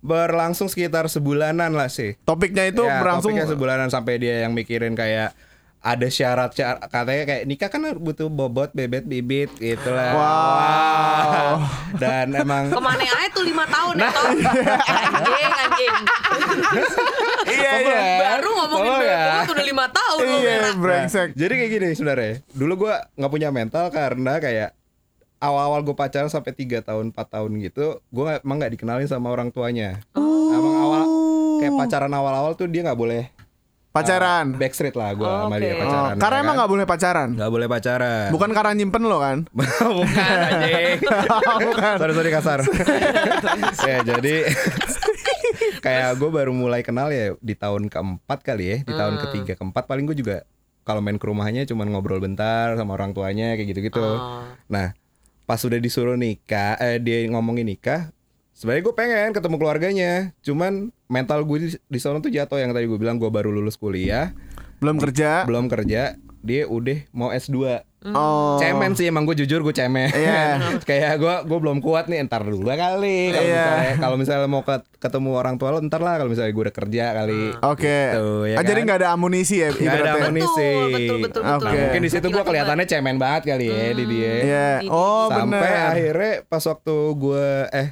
[0.01, 2.17] Berlangsung sekitar sebulanan lah sih.
[2.25, 5.33] Topiknya itu Ya, berlangsung topiknya sebulanan sampai dia yang mikirin kayak
[5.81, 10.13] ada syarat syarat katanya kayak nikah kan butuh bobot bebet bibit gitu lah.
[10.13, 11.57] Wow.
[11.97, 14.25] Dan emang Ke mana aja tuh lima tahun ya toh?
[14.29, 15.95] Anjing, anjing.
[17.45, 18.01] Iya, iya.
[18.17, 19.45] Baru ngomongin Tolong ya.
[19.45, 21.29] udah lima tahun Iya, brengsek.
[21.37, 22.33] Jadi kayak gini sebenarnya.
[22.51, 24.73] Dulu gua nggak punya mental karena kayak
[25.39, 29.49] awal-awal gue pacaran sampai 3 tahun 4 tahun gitu, gue emang nggak dikenalin sama orang
[29.49, 29.99] tuanya.
[30.15, 31.01] Emang awal
[31.57, 33.31] kayak pacaran awal-awal tuh dia nggak boleh
[33.91, 34.51] Pacaran.
[34.51, 35.63] uh, backstreet lah gue Oh, sama oke.
[35.63, 36.17] dia Oh, pacaran.
[36.19, 36.59] karena ya emang kan?
[36.59, 37.29] nggak boleh pacaran.
[37.31, 38.29] nggak boleh pacaran.
[38.29, 39.39] Bukan karena nyimpen lo kan?
[39.99, 40.99] Bukan anjing.
[42.03, 42.59] sorry sorry kasar.
[43.87, 44.35] ya jadi
[45.79, 49.87] kayak gue baru mulai kenal ya di tahun keempat kali ya, di tahun ketiga keempat
[49.87, 50.43] paling gue juga
[50.83, 54.03] kalau main ke rumahnya cuman ngobrol bentar sama orang tuanya kayak gitu-gitu.
[54.03, 54.43] Oh.
[54.67, 54.91] Nah
[55.45, 58.11] pas udah disuruh nikah, eh, dia ngomongin nikah,
[58.53, 62.57] sebenarnya gue pengen ketemu keluarganya, cuman mental gue di, di sana tuh jatuh.
[62.57, 64.33] Yang tadi gue bilang gue baru lulus kuliah,
[64.81, 65.45] Belum kerja.
[65.45, 68.61] belum kerja, dia udah mau S2 Oh.
[68.61, 70.61] Cemen sih emang gue jujur gue cemen Iya.
[70.85, 73.65] Kayak gue gue belum kuat nih Ntar dulu kali Kalau Iya.
[73.65, 76.77] misalnya, kalau misalnya mau ket- ketemu orang tua lo Ntar lah kalau misalnya gue udah
[76.77, 77.99] kerja kali Oke.
[78.13, 78.85] Gitu, ya Ah, Jadi kan?
[78.85, 80.69] nggak ada amunisi ya Nggak ada amunisi.
[80.69, 81.65] Betul, betul, betul, betul.
[81.65, 81.79] Oke.
[81.81, 84.69] Mungkin di situ gue kelihatannya cemen banget kali ya di dia Iya.
[84.79, 85.89] Di- Oh Sampai benar.
[85.91, 87.89] akhirnya pas waktu gue Eh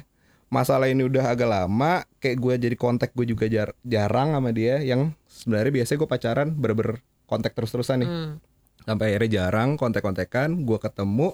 [0.47, 4.77] masalah ini udah agak lama Kayak gue jadi kontak gue juga jar- jarang sama dia
[4.77, 8.33] Yang sebenarnya biasanya gue pacaran Bener-bener kontak terus-terusan nih Hmm.
[8.83, 11.33] sampai akhirnya jarang kontek-kontekan gue ketemu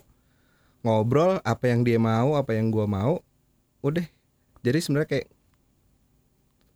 [0.79, 3.19] ngobrol apa yang dia mau apa yang gua mau
[3.79, 4.05] udah
[4.59, 5.27] jadi sebenarnya kayak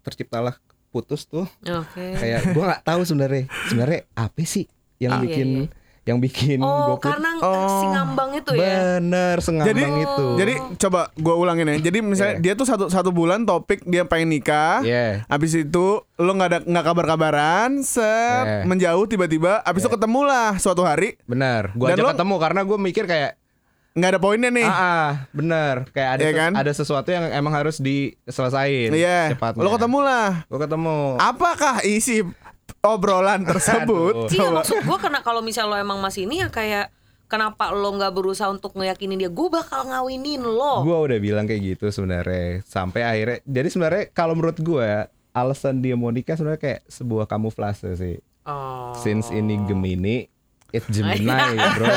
[0.01, 2.05] terciptalah putus tuh Oke.
[2.13, 4.67] kayak gua nggak tahu sebenarnya sebenarnya apa sih
[4.97, 5.82] yang Ah, iya, bikin iya.
[6.03, 7.79] Yang bikin Oh, gua putus karena Oh.
[7.79, 8.99] si ngambang itu ya.
[8.99, 11.75] bener sengambang Jadi- itu Jadi coba gue ulangin ya.
[11.81, 12.43] Jadi misalnya Iya.
[12.43, 14.83] dia tuh satu satu bulan topik dia pengen nikah.
[14.83, 15.23] Iya.
[15.25, 18.03] Habis itu lo nggak ada nggak kabar-kabaran, set
[18.43, 18.59] Iya.
[18.63, 19.63] menjauh tiba-tiba.
[19.63, 23.31] Habis itu ketemulah suatu hari bener gua Dan aja lo- ketemu karena gue mikir kayak
[23.93, 24.65] nggak ada poinnya nih.
[24.65, 26.51] ah, ah, bener kayak ada Iya ses- kan?
[26.53, 29.31] ada sesuatu yang emang harus diselesain Iya.
[29.31, 30.43] cepatnya Lo ketemulah.
[30.43, 32.25] gue ketemu Apakah isi
[32.83, 34.27] obrolan tersebut?
[34.27, 36.91] Iya maksud gue karena kalau misal lo emang masih ini ya kayak
[37.31, 40.83] kenapa lo nggak berusaha untuk ngeyakinin dia gue bakal ngawinin lo.
[40.83, 43.39] Gue udah bilang kayak gitu sebenarnya sampai akhirnya.
[43.47, 44.89] Jadi sebenarnya kalau menurut gue
[45.31, 48.19] alasan dia mau nikah sebenarnya kayak sebuah kamuflase sih.
[48.43, 48.91] Oh.
[48.99, 50.27] Since ini Gemini,
[50.75, 51.87] it's Gemini bro,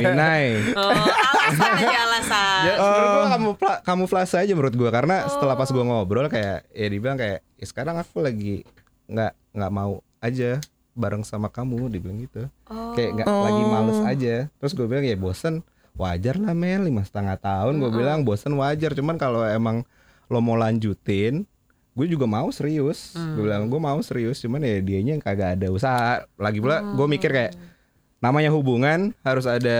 [0.00, 0.72] Gemini.
[0.72, 2.60] Oh, alasan aja alasan.
[2.64, 6.86] Ya, sebenarnya gue kamufla kamuflase aja menurut gue karena setelah pas gue ngobrol kayak ya
[6.88, 8.64] dibilang kayak ya sekarang aku lagi
[9.06, 10.50] nggak nggak mau aja
[10.96, 12.48] bareng sama kamu dibilang gitu.
[12.96, 14.34] Kayak nggak lagi males aja.
[14.58, 15.62] Terus gue bilang ya bosen.
[15.96, 17.78] Wajar lah Mel lima setengah tahun.
[17.80, 18.92] Gue bilang bosen wajar.
[18.96, 19.86] Cuman kalau emang
[20.26, 21.46] lo mau lanjutin
[21.96, 23.16] gue juga mau serius.
[23.16, 24.40] Gue bilang gue mau serius.
[24.40, 26.24] Cuman ya dianya yang kagak ada usaha.
[26.36, 27.52] Lagi pula gue mikir kayak
[28.18, 29.78] namanya hubungan harus ada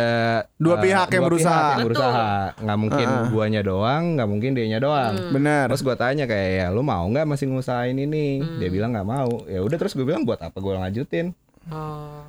[0.54, 1.48] Dua eh, pihak yang dua berusaha.
[1.48, 1.88] pihak yang Betul.
[1.88, 2.28] berusaha
[2.58, 3.24] nggak mungkin Ah.
[3.26, 5.64] guanya doang nggak mungkin dianya doang Benar.
[5.68, 8.26] Terus gue tanya kayak ya lu mau nggak masih ngusahain ini?
[8.56, 9.42] Dia bilang nggak mau.
[9.44, 11.32] Ya udah terus gue bilang buat apa gue lanjutin?
[11.66, 12.22] Oh.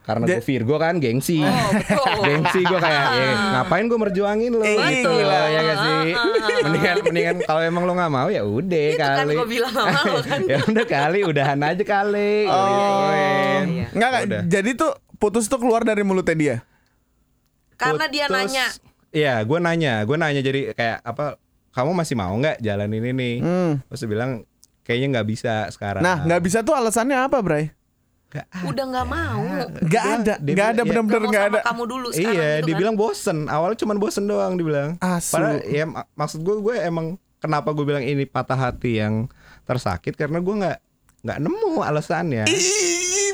[0.00, 1.38] Karena gue Virgo kan gengsi.
[1.38, 2.22] Oh, betul.
[2.26, 5.28] gengsi gue kayak ya, ngapain gue merjuangin lo Eh, gitu gila.
[5.28, 6.08] loh ya gak sih?
[6.62, 9.34] Mendingan mendingan kalau emang lo nggak mau ya udah Itu kan kali.
[9.34, 10.40] gue bilang sama lo kan.
[10.50, 12.34] ya udah kali udahan aja kali.
[12.46, 12.54] Oh.
[12.56, 13.64] Gituin.
[13.68, 13.86] Iya.
[13.92, 14.22] Nggak nggak.
[14.24, 14.40] Udah.
[14.48, 16.56] Jadi tuh putus tuh keluar dari mulutnya dia.
[17.76, 18.66] Karena dia Putus- nanya.
[19.10, 21.36] Iya, gue nanya, gue nanya jadi kayak apa?
[21.70, 23.34] Kamu masih mau nggak jalan ini nih?
[23.38, 23.72] Hmm.
[23.86, 24.30] Terus dia bilang
[24.82, 26.02] kayaknya nggak bisa sekarang.
[26.02, 27.70] Nah, nggak bisa tuh alasannya apa, Bray?
[28.30, 29.42] Nggak Udah nggak mau.
[29.82, 31.60] Nggak ada, dia nggak ada ya, bener-bener mau nggak ada.
[31.66, 33.38] kamu dulu sekarang Iya, gitu dibilang bosen.
[33.44, 34.94] Awalnya cuma bosen doang dibilang.
[34.98, 35.34] Asu.
[35.34, 37.06] Padahal ya mak- maksud gue gue emang
[37.38, 39.26] kenapa gue bilang ini patah hati yang
[39.62, 40.78] tersakit karena gue nggak
[41.20, 42.46] nggak nemu alasannya.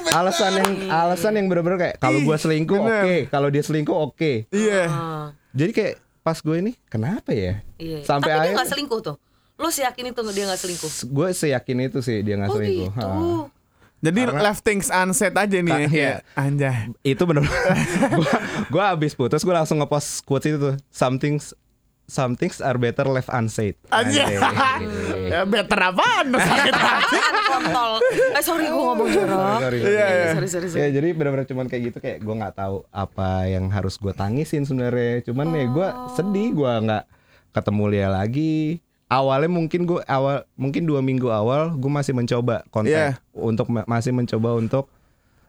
[0.08, 3.26] Alasan yang alasan yang bener-bener kayak kalau gue selingkuh oke, bener.
[3.26, 4.32] kalau dia selingkuh oke.
[4.48, 4.82] Iya.
[4.86, 7.62] Ah, Jadi kayak pas gue ini kenapa ya?
[7.76, 8.02] iya.
[8.02, 9.16] Sampai Tapi dia akhir- nggak selingkuh tuh.
[9.56, 10.90] Lo sih yakin itu dia nggak selingkuh?
[11.08, 12.88] Gue seyakin itu sih dia nggak Oh selingkuh.
[12.88, 13.00] gitu.
[13.00, 13.54] Ha.
[13.98, 15.72] Jadi Karena- left things unsaid aja nih.
[15.72, 15.88] Ka- ya.
[15.88, 16.12] iya.
[16.34, 16.92] Anjay.
[17.02, 17.48] Itu bener.
[18.18, 18.32] gue
[18.68, 20.76] gue abis putus gue langsung ngepost quotes itu tuh.
[20.88, 21.40] Something
[22.06, 23.74] some things are better left unsaid.
[23.88, 24.38] Anjay.
[25.26, 26.30] Ya, better apaan?
[26.30, 27.18] Sakit hati.
[27.44, 27.98] Kontol?
[28.30, 29.58] Eh sorry gue ngomong jorok.
[29.58, 29.78] Sorry.
[29.80, 30.26] Iya, iya.
[30.32, 30.80] Sorry sorry sorry.
[30.80, 34.62] Ya jadi benar-benar cuman kayak gitu kayak gue nggak tahu apa yang harus gue tangisin
[34.62, 35.22] sebenarnya.
[35.24, 37.04] Cuman ya gue sedih gue nggak
[37.52, 38.78] ketemu dia lagi.
[39.06, 43.10] Awalnya mungkin gue awal mungkin dua minggu awal gue masih mencoba kontak Iya.
[43.32, 44.86] untuk ma- masih mencoba untuk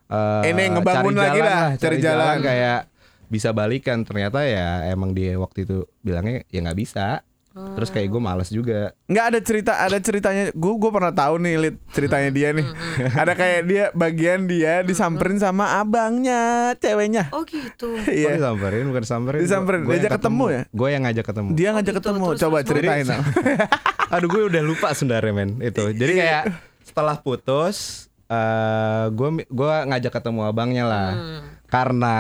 [0.08, 2.36] eh, Ini ngebangun cari lagi jalan lah, cari jalan.
[2.40, 2.80] kayak
[3.28, 7.22] bisa balikan ternyata ya emang dia waktu itu bilangnya ya nggak bisa.
[7.58, 8.94] Terus kayak gue males juga.
[9.10, 10.54] Nggak ada cerita, ada ceritanya.
[10.54, 12.70] Gue gue pernah tahu nih lit ceritanya dia nih.
[13.26, 16.38] ada kayak dia bagian dia disamperin sama abangnya,
[16.78, 17.34] ceweknya.
[17.34, 17.98] Oh gitu.
[17.98, 18.38] Oh, Iya.
[18.38, 19.42] disamperin bukan disamperin.
[19.42, 20.62] Disamperin, Gua- gua diajak yang ketemu ya?
[20.70, 21.50] Gue yang ngajak ketemu.
[21.52, 22.26] Dia ngajak gitu, ketemu.
[22.30, 23.06] terus, Coba terus, ceritain.
[24.14, 25.84] Aduh gue udah lupa sebenarnya men itu.
[25.92, 26.22] Jadi Iya.
[26.22, 26.44] kayak
[26.86, 28.06] setelah putus,
[29.10, 31.10] gue gue ngajak ketemu abangnya lah.
[31.10, 31.42] Hmm.
[31.66, 32.18] Karena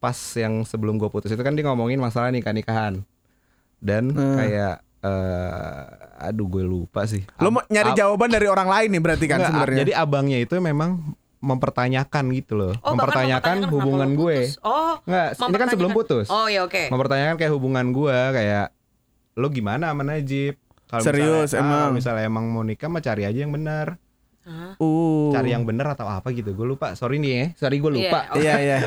[0.00, 3.04] pas yang sebelum gue putus itu kan dia ngomongin masalah nikah nikahan
[3.78, 4.34] dan Hmm.
[4.34, 5.82] kayak eh
[6.22, 7.24] aduh gue lupa sih.
[7.36, 9.78] Lo mau Ab- nyari ab- jawaban dari orang lain nih berarti kan Enggak, sebenarnya.
[9.78, 10.90] Jadi abangnya itu memang
[11.40, 14.36] mempertanyakan gitu loh, Oh, mempertanyakan kenapa hubungan gue.
[14.60, 15.00] Oh.
[15.02, 15.96] Enggak, ini kan sebelum mempertanyakan.
[15.96, 16.26] putus.
[16.28, 16.82] Oh ya oke.
[16.86, 18.66] mempertanyakan kayak hubungan gua kayak
[19.34, 21.78] lo gimana sama Najib Kalau Serius, misalnya, ah, emang.
[21.78, 23.96] kalau misalnya emang mau nikah mah cari aja yang benar
[24.50, 24.74] Hah?
[24.76, 25.30] Uh.
[25.30, 28.34] cari yang benar atau apa gitu gue lupa sorry nih ya sorry gue lupa Iya,
[28.34, 28.78] Iya iya.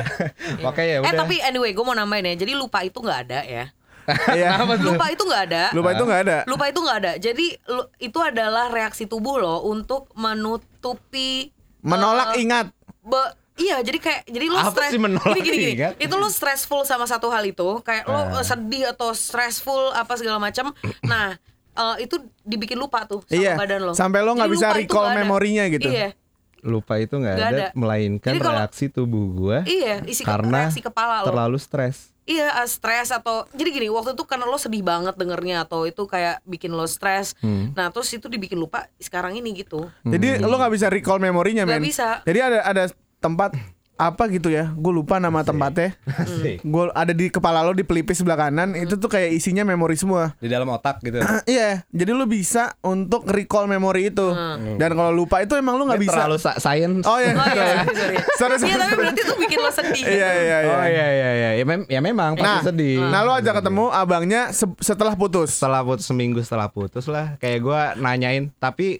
[0.62, 2.36] Oke ya Eh udah tapi anyway gue mau nambahin ya.
[2.38, 3.64] Jadi lupa itu nggak ada ya.
[4.36, 4.60] Iya.
[4.60, 5.62] Lupa itu nggak ada.
[5.72, 6.38] Lupa itu nggak ada.
[6.44, 7.12] Lupa itu nggak ada.
[7.16, 11.48] Jadi lu- itu adalah reaksi tubuh lo untuk menutupi
[11.80, 12.66] Menolak eh, ingat.
[13.00, 14.90] be- Iya, jadi kayak jadi lu stres.
[14.90, 15.06] gini,
[15.38, 15.72] gini, gini.
[15.78, 15.94] ingat?
[15.96, 18.34] Itu lu stressful sama satu hal itu, kayak lu Ah.
[18.34, 20.74] eh, sedih atau stressful apa segala macam.
[21.00, 21.38] Nah,
[21.74, 23.92] eh, itu dibikin lupa tuh sama Iya, badan lo.
[23.92, 25.86] sampai lo nggak bisa recall memorinya gitu.
[25.86, 26.14] Iya.
[26.60, 27.66] Lupa itu nggak ada, ada.
[27.74, 31.28] melainkan Jadi kalau- reaksi tubuh gua Iya, isi karena reaksi kepala lo.
[31.28, 32.08] terlalu stres.
[32.24, 36.00] Iya, eh, stres atau jadi gini, waktu itu karena lo sedih banget dengernya atau itu
[36.04, 37.36] kayak bikin lo stres.
[37.38, 37.76] Hmm.
[37.76, 39.92] Nah, terus itu dibikin lupa sekarang ini gitu.
[40.02, 41.84] Jadi lo nggak bisa recall memorinya men.
[41.84, 42.24] bisa.
[42.24, 42.84] Jadi ada ada
[43.20, 43.52] tempat
[43.96, 44.72] apa gitu ya?
[44.72, 45.94] Gue lupa nama tempatnya.
[46.04, 46.60] Asik.
[46.60, 48.74] Gue ada di kepala lo di pelipis sebelah kanan.
[48.74, 50.34] Itu tuh kayak isinya memori semua.
[50.36, 51.22] Di dalam otak gitu.
[51.46, 54.34] Iya, jadi lu bisa untuk recall memori itu.
[54.74, 56.18] Dan kalau lupa itu emang lu nggak bisa.
[56.20, 57.04] Terlalu sa- science.
[57.04, 57.32] Oh iya.
[57.36, 58.16] Oh iya, sorry, sorry.
[58.34, 58.66] Sorry, sorry.
[58.66, 60.04] Iya, tapi berarti itu bikin lo sedih.
[60.04, 60.72] Iya iya iya.
[60.72, 61.50] Oh iya iya iya.
[61.54, 62.98] Ya, mem- ya memang pasti Nah, sedih.
[63.00, 65.54] nah lu aja ketemu abangnya se- setelah putus.
[65.54, 68.98] setelah putus seminggu setelah putus lah kayak gua nanyain tapi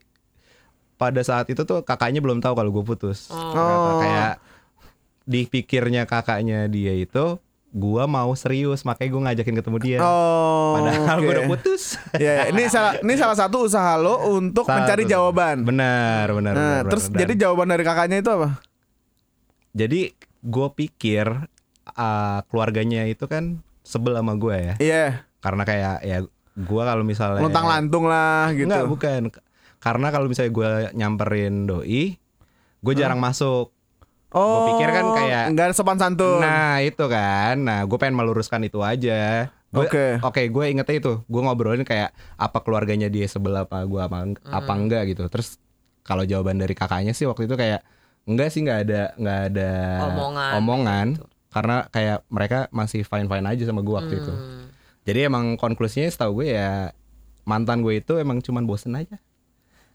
[0.95, 4.44] pada saat itu tuh kakaknya belum tahu kalau gue putus Ternyata Oh.
[5.25, 10.79] Kayak dipikirnya kakaknya dia itu gua mau serius makanya gue ngajakin ketemu dia Oh.
[10.79, 11.21] padahal oke.
[11.21, 11.83] gue udah putus
[12.17, 15.11] Ya, ini salah ini salah satu usaha lo untuk Salah mencari satu.
[15.11, 15.57] jawaban.
[15.65, 17.19] benar benar Nah, benar, terus benar.
[17.21, 18.49] jadi jawaban dari kakaknya itu apa?
[19.73, 20.01] jadi
[20.41, 21.27] gue pikir
[21.91, 25.07] uh, keluarganya itu kan sebel sama gue ya Iya,
[25.41, 26.19] karena kayak ya
[26.55, 28.65] gua kalau misalnya luntang lantung lah gitu.
[28.65, 29.21] Enggak, bukan.
[29.77, 32.15] Karena kalau misalnya gue nyamperin doi,
[32.79, 33.75] gue jarang masuk.
[34.35, 36.43] Oh, pikir kan kayak- nggak sopan santun.
[36.43, 37.55] Nah itu kan.
[37.57, 39.49] Nah gue pengen meluruskan itu aja.
[39.71, 40.19] Oke.
[40.21, 41.13] Oke, gue ingetnya itu.
[41.25, 45.27] Gue ngobrolin kayak apa keluarganya dia sebelah apa gue apa apa enggak gitu.
[45.27, 45.59] Terus
[46.03, 47.87] kalau jawaban dari kakaknya sih waktu itu kayak
[48.27, 49.71] enggak sih nggak ada nggak ada
[50.11, 50.51] Omongan.
[50.59, 51.07] omongan.
[51.49, 54.33] Karena kayak mereka masih fine fine aja sama gue waktu itu.
[54.33, 54.67] Hmm.
[55.05, 56.91] Jadi emang konklusinya setahu gue ya
[57.45, 59.21] mantan gue itu emang cuman bosen aja.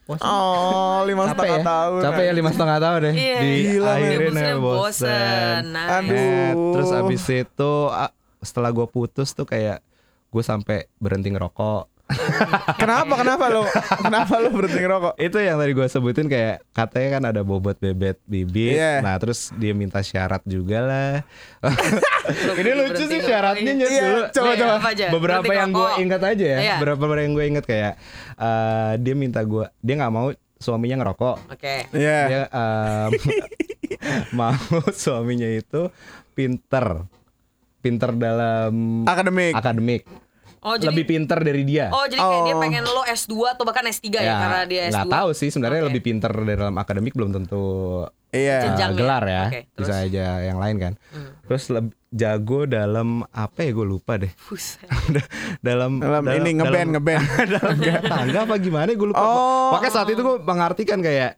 [0.10, 0.26] Bosen.
[0.26, 2.00] Oh, lima capek setengah ya tahun.
[2.02, 3.38] capek ya lima setengah tahun deh Iya.
[3.38, 5.88] di Gila, akhirin ya Bosen, bosen nah.
[5.96, 6.18] Aduh.
[6.18, 9.86] Eh, terus abis itu ah, setelah gue putus tuh kayak
[10.28, 11.99] gue sampai berhenti ngerokok
[12.76, 13.14] Kenapa?
[13.16, 13.64] Kenapa lo?
[14.00, 15.14] Kenapa lo berhenti ngerokok?
[15.16, 19.00] itu yang tadi gue sebutin kayak katanya kan ada bobot bebet bibit Iya.
[19.00, 21.12] nah terus dia minta syarat juga lah
[22.60, 24.78] ini lucu sih syaratnya Nyet, Iya, dulu coba, Iya, coba.
[25.10, 26.76] beberapa Berhenti yang gue ingat aja ya Iya.
[26.80, 27.94] beberapa yang gue ingat kayak
[28.36, 31.76] eh, dia minta gue dia nggak mau suaminya ngerokok Oke.
[31.92, 32.20] Iya.
[32.26, 33.12] dia em,
[34.38, 34.56] mau
[34.92, 35.92] suaminya itu
[36.32, 37.06] pinter
[37.80, 39.54] pinter dalam Akademik.
[39.54, 40.04] akademik
[40.62, 42.60] Oh, jadi lebih pinter dari dia Oh, jadi kayak dia Oh.
[42.60, 44.94] pengen lo S2 atau bahkan S3 ya, karena dia S2.
[44.94, 45.88] nggak tahu sih sebenarnya Oke.
[45.90, 47.64] lebih pinter dari dalam akademik belum tentu
[48.30, 48.58] Iya.
[48.64, 48.98] Jenjang ya?
[48.98, 50.06] gelar ya Oke, bisa terus?
[50.06, 51.32] aja yang lain kan Hmm.
[51.44, 54.86] terus leb- jago dalam apa ya gue lupa deh Buset.
[55.62, 57.26] dalam Dalam ini ngeband, ngeband.
[57.54, 57.76] dalam
[58.12, 59.72] tangga apa gimana gue lupa Oh.
[59.72, 61.38] makanya saat itu gue mengartikan kayak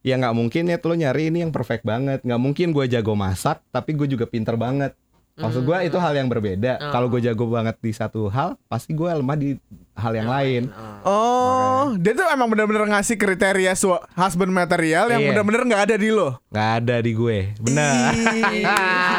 [0.00, 3.58] ya nggak mungkin ya lo nyari ini yang perfect banget nggak mungkin gue jago masak
[3.68, 4.94] tapi gue juga pinter banget
[5.36, 9.04] maksud gue itu hal yang berbeda kalau gue jago banget di satu hal pasti gue
[9.06, 9.60] lemah di
[9.92, 10.72] hal yang lain
[11.02, 15.28] Oh, dia tuh emang bener-bener ngasih kriteria su- husband material yang Iya.
[15.30, 16.40] bener-bener nggak ada di lo.
[16.48, 18.10] nggak ada di gue benar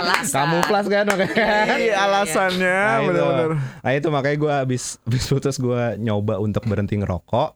[0.01, 0.33] Alasan.
[0.33, 1.45] kamu plus kan makanya
[1.99, 3.07] alasannya Nah, itu.
[3.07, 3.49] bener-bener.
[3.79, 7.53] Nah itu makanya gue abis, abis putus gue nyoba untuk berhenti ngerokok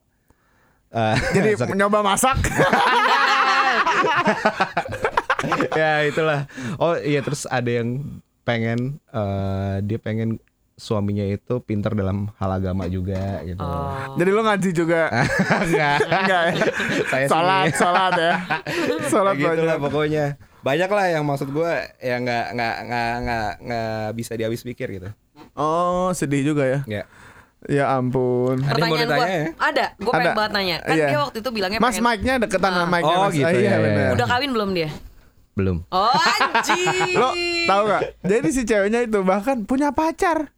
[0.91, 2.35] Eh, Jadi sakit- nyoba masak.
[5.73, 6.45] ya itulah.
[6.75, 8.19] Oh iya terus ada yang
[8.51, 10.29] pengen eh, dia pengen
[10.73, 13.61] suaminya itu pinter dalam hal agama juga gitu.
[13.61, 14.17] Oh.
[14.17, 15.13] Jadi lo ngaji juga.
[15.63, 15.97] Enggak.
[16.01, 16.63] Enggak ya?
[17.05, 18.33] Saya Salat, salat ya.
[19.13, 20.25] Salat Ya gitu lah pokoknya.
[20.61, 25.09] Banyak lah yang maksud gue yang nggak nggak nggak nggak nggak bisa dihabis pikir gitu.
[25.53, 26.79] Oh, sedih juga ya.
[26.87, 27.03] Ya.
[27.61, 28.57] Ya ampun.
[28.57, 29.43] Ada Pertanyaan gua ya?
[29.53, 30.33] ada, gue pengen Ada.
[30.33, 30.77] banget nanya.
[30.81, 31.07] Kan Iya.
[31.07, 33.13] dia waktu itu bilangnya Mas pengen mic-nya deketan sama mic-nya.
[33.13, 33.33] Oh, Mas.
[33.37, 34.01] gitu Ah, iya, ya, ya, bener.
[34.01, 34.11] ya.
[34.17, 34.89] udah kawin belum dia?
[35.51, 35.83] Belum.
[35.87, 37.13] Oh anjing.
[37.13, 37.35] Lo
[37.65, 38.01] tahu gak?
[38.21, 40.51] Jadi si ceweknya itu bahkan punya pacar.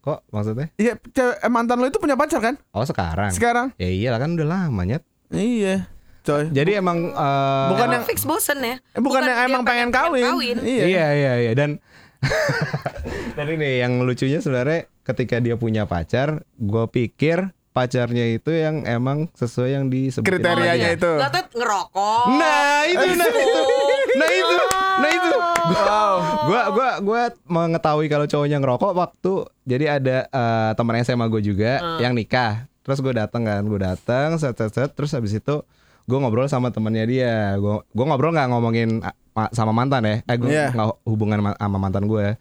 [0.00, 0.72] Kok maksudnya?
[0.74, 2.54] Iya, cewek, eh, mantan lo itu punya pacar kan?
[2.70, 3.30] Oh sekarang.
[3.30, 3.66] Sekarang?
[3.76, 5.04] Ya iyalah kan udah lama nyet.
[5.28, 5.86] Iya.
[6.20, 6.50] Coy.
[6.50, 8.76] Jadi emang eh, Bukan Emang yang- fix bosen ya?
[8.76, 10.56] Eh, bukan, yang dia emang pengen, kawin.
[10.60, 10.84] Iya.
[10.84, 11.80] Iya iya iya dan
[13.36, 17.48] dan ini yang lucunya sebenarnya ketika dia punya pacar, gue pikir
[17.80, 21.08] pacarnya itu yang emang sesuai yang disebut Kriterianya itu.
[21.16, 22.24] Gak tuh ngerokok.
[22.36, 23.62] Nah itu nah itu
[24.10, 24.56] nah itu
[25.00, 25.32] nah itu.
[25.70, 26.14] Wow.
[26.44, 29.32] gua gua gua mengetahui kalau cowoknya ngerokok waktu
[29.64, 32.68] jadi ada eh, teman SMA gue juga yang nikah.
[32.84, 35.56] Terus gue datang kan gue datang set set set terus habis itu
[36.04, 37.56] gue ngobrol sama temannya dia.
[37.56, 40.16] Gue gue ngobrol nggak ngomongin ah, ma- sama mantan ya?
[40.26, 42.36] Eh gue nggak hubungan ma- sama mantan gue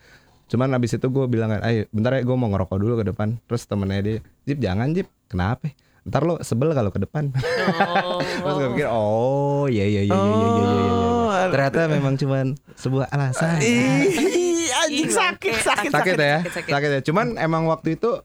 [0.49, 3.37] cuman habis itu gue bilang kan ayo bentar ya gue mau ngerokok dulu ke depan.
[3.45, 5.69] Terus temennya dia Jip jangan Jip kenapa?
[6.03, 7.29] Ntar lo sebel kalau ke depan.
[7.85, 8.17] Oh.
[8.41, 10.91] terus gue pikir oh iya iya iya iya iya iya iya, iya.
[11.29, 13.61] Oh, ternyata memang cuman sebuah alasan.
[13.61, 16.37] Ih, anjing sakit, sakit, sakit ya?
[16.49, 17.01] sakit, ya?
[17.05, 18.17] Cuman emang waktu itu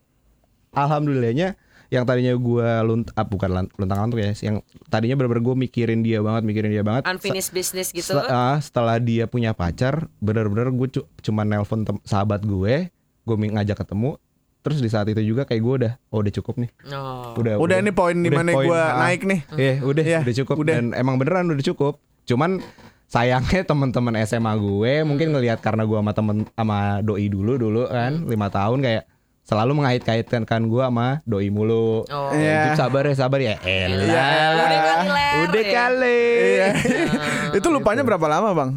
[0.73, 1.61] alhamdulillahnya
[1.93, 6.25] yang tadinya gue lunt ah, bukan luntang lantung ya yang tadinya bener-bener gue mikirin dia
[6.25, 7.07] banget mikirin dia banget.
[7.07, 8.17] Unfinished business gitu.
[8.17, 12.89] Setel- ah, setelah dia punya pacar bener-bener gue cu- cuma nelpon sahabat gue
[13.25, 14.17] gue ngajak ketemu
[14.65, 17.37] terus di saat itu juga kayak gue udah oh udah cukup nih Oh.
[17.37, 18.89] udah Udah ini poin udah di mana poin, gua ah.
[19.03, 19.41] naik nih.
[19.53, 20.73] Iya udah Iya, udah cukup udah.
[20.73, 22.65] dan emang beneran udah cukup cuman
[23.07, 28.25] sayangnya teman-teman SMA gue mungkin ngelihat karena gue sama temen sama doi dulu dulu kan
[28.25, 29.05] lima tahun kayak
[29.45, 32.33] selalu mengait-kaitkan kan gue sama doi mulu Oh.
[32.33, 32.61] Eh, Iya.
[32.67, 34.09] Jip sabar ya sabar ya elah
[34.57, 35.71] Udah kali udah ya.
[35.71, 36.69] kali Iya.
[37.61, 38.71] Itu lupanya berapa lama, Bang?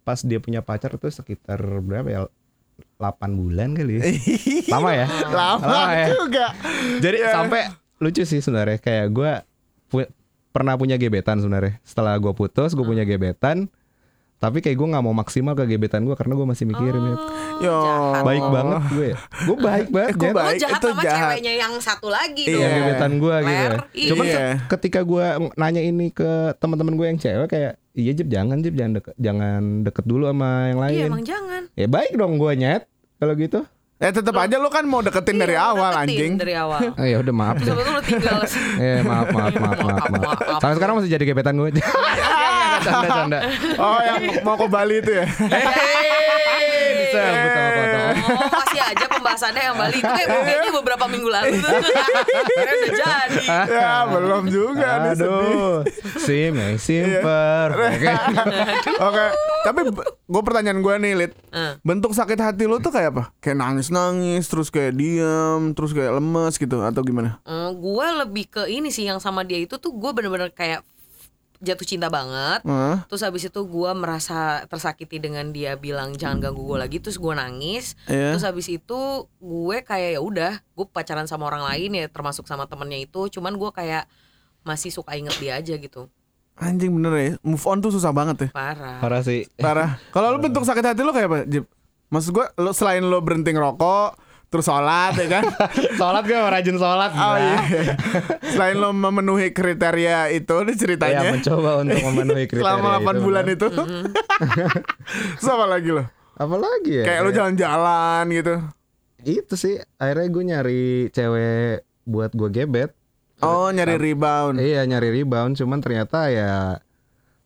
[0.00, 2.20] pas dia punya pacar tuh sekitar berapa ya
[2.96, 4.04] 8 bulan kali ya.
[4.72, 6.06] lama ya Lama Lama ya.
[6.10, 6.46] juga.
[6.98, 7.30] jadi Iya.
[7.32, 7.60] sampai
[7.96, 9.30] lucu sih sebenarnya kayak gue
[9.86, 10.10] pu-
[10.50, 13.68] pernah punya gebetan sebenarnya setelah gue putus gue punya gebetan
[14.36, 17.16] tapi kayak gue nggak mau maksimal ke gebetan gue karena gue masih mikirin ya.
[17.58, 17.76] Yo.
[17.78, 18.20] jahat.
[18.22, 20.36] baik banget gue ya gue baik banget Eh, gua Jet.
[20.36, 20.58] baik.
[20.58, 21.20] Jahat itu sama jahat.
[21.30, 22.52] ceweknya yang satu lagi Iya.
[22.52, 23.78] Iya, gebetan gue gitu ya.
[24.06, 24.36] Cuman Iya.
[24.36, 28.76] ke- ketika gue nanya ini ke teman-teman gue yang cewek kayak iya Jip jangan Jip
[28.76, 30.94] jangan deket jangan deket dulu sama yang lain.
[30.94, 31.62] Iya emang jangan.
[31.72, 32.82] Ya baik dong gue nyet
[33.16, 33.60] kalau gitu.
[33.96, 36.32] Eh tetap aja lu kan mau deketin dari Iya, awal deketin anjing.
[36.36, 36.80] Dari awal.
[37.00, 37.72] Oh, ya udah maaf deh.
[37.72, 38.40] lo tinggal.
[38.84, 40.38] Eh maaf maaf maaf maaf maaf.
[40.60, 41.70] Sampai sekarang masih jadi gebetan gue.
[42.84, 43.38] canda canda.
[43.80, 45.24] Oh, yang mau ke Bali itu ya.
[47.00, 47.75] Bisa foto.
[48.16, 51.70] Oh masih aja pembahasannya yang Bali itu kayak kayaknya beberapa minggu lalu tuh.
[51.70, 53.38] Akhirnya udah jadi.
[53.68, 55.12] ya, belum juga nih.
[55.16, 55.76] Aduh,
[56.18, 57.68] sim yang simper.
[57.76, 58.12] Oke.
[59.06, 59.24] Oke,
[59.64, 61.32] tapi gue pertanyaan gue nih, Lid.
[61.52, 61.72] Eh.
[61.84, 63.24] Bentuk sakit hati lu tuh kayak apa?
[63.38, 67.38] Kayak nangis-nangis, terus kayak diam, terus kayak lemes gitu, atau gimana?
[67.46, 70.82] Eh, gue lebih ke ini sih yang sama dia itu tuh gue bener-bener kayak
[71.62, 72.64] jatuh cinta banget.
[72.64, 73.04] Hah?
[73.08, 76.98] Terus habis itu gue merasa tersakiti dengan dia bilang jangan ganggu gue lagi.
[77.00, 77.94] Terus gue nangis.
[78.08, 78.36] Iya.
[78.36, 79.00] Terus habis itu
[79.40, 83.28] gue kayak ya udah gue pacaran sama orang lain ya termasuk sama temennya itu.
[83.32, 84.08] Cuman gue kayak
[84.66, 86.10] masih suka inget dia aja gitu.
[86.56, 88.50] Anjing bener ya, move on tuh susah banget ya.
[88.50, 88.96] Parah.
[88.96, 89.44] Parah sih.
[89.60, 90.00] Parah.
[90.08, 91.68] Kalau lu bentuk sakit hati lu kayak apa, Jip?
[92.08, 95.44] Maksud gue, lu selain lu berhenti ngerokok, terus sholat ya kan?
[95.98, 97.10] Sholat gue rajin sholat.
[97.12, 97.58] Oh iya.
[98.46, 101.20] Selain lo memenuhi kriteria itu nih Ya, ceritanya.
[101.28, 103.56] mencoba untuk memenuhi kriteria Selama 8 itu, bulan benar.
[103.58, 103.68] itu.
[105.36, 106.04] Terus apa lagi lo?
[106.36, 107.04] Apalagi ya?
[107.04, 108.54] Kayak lo jalan-jalan gitu.
[109.22, 112.90] Itu sih akhirnya gue nyari cewek buat gue gebet.
[113.38, 114.56] Oh, nyari rebound.
[114.56, 116.80] Iya nyari rebound, cuman ternyata ya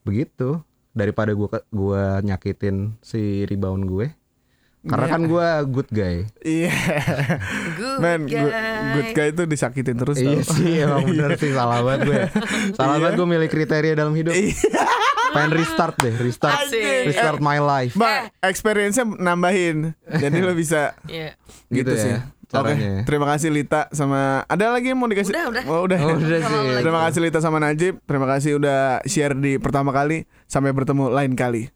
[0.02, 0.60] begitu.
[0.90, 4.10] Daripada gue gua nyakitin si rebound gue.
[4.80, 6.24] Karena kan gue good guy.
[6.40, 6.72] Iya.
[7.76, 8.92] Good Men, good, guy.
[8.94, 10.56] good guy itu disakitin terus Iya tau.
[10.56, 12.20] sih emang bener sih salah banget gue.
[12.72, 14.32] Salah banget gue milih kriteria dalam hidup.
[15.30, 17.06] Pengen restart deh, restart, Asik.
[17.06, 17.94] restart my life.
[17.94, 19.92] Mbak, experience-nya nambahin.
[20.08, 21.36] Jadi lo bisa Iya.
[21.68, 22.10] gitu, Gitu sih.
[22.10, 23.04] ya, Oke, caranya.
[23.04, 25.30] terima kasih Lita sama ada lagi yang mau dikasih?
[25.30, 25.62] Udah, udah.
[25.68, 25.98] Oh, udah.
[26.00, 26.74] Oh, udah sih.
[26.80, 28.02] Terima kasih Lita sama Najib.
[28.02, 30.26] Terima kasih udah share di pertama kali.
[30.46, 31.70] Sampai bertemu lain kali.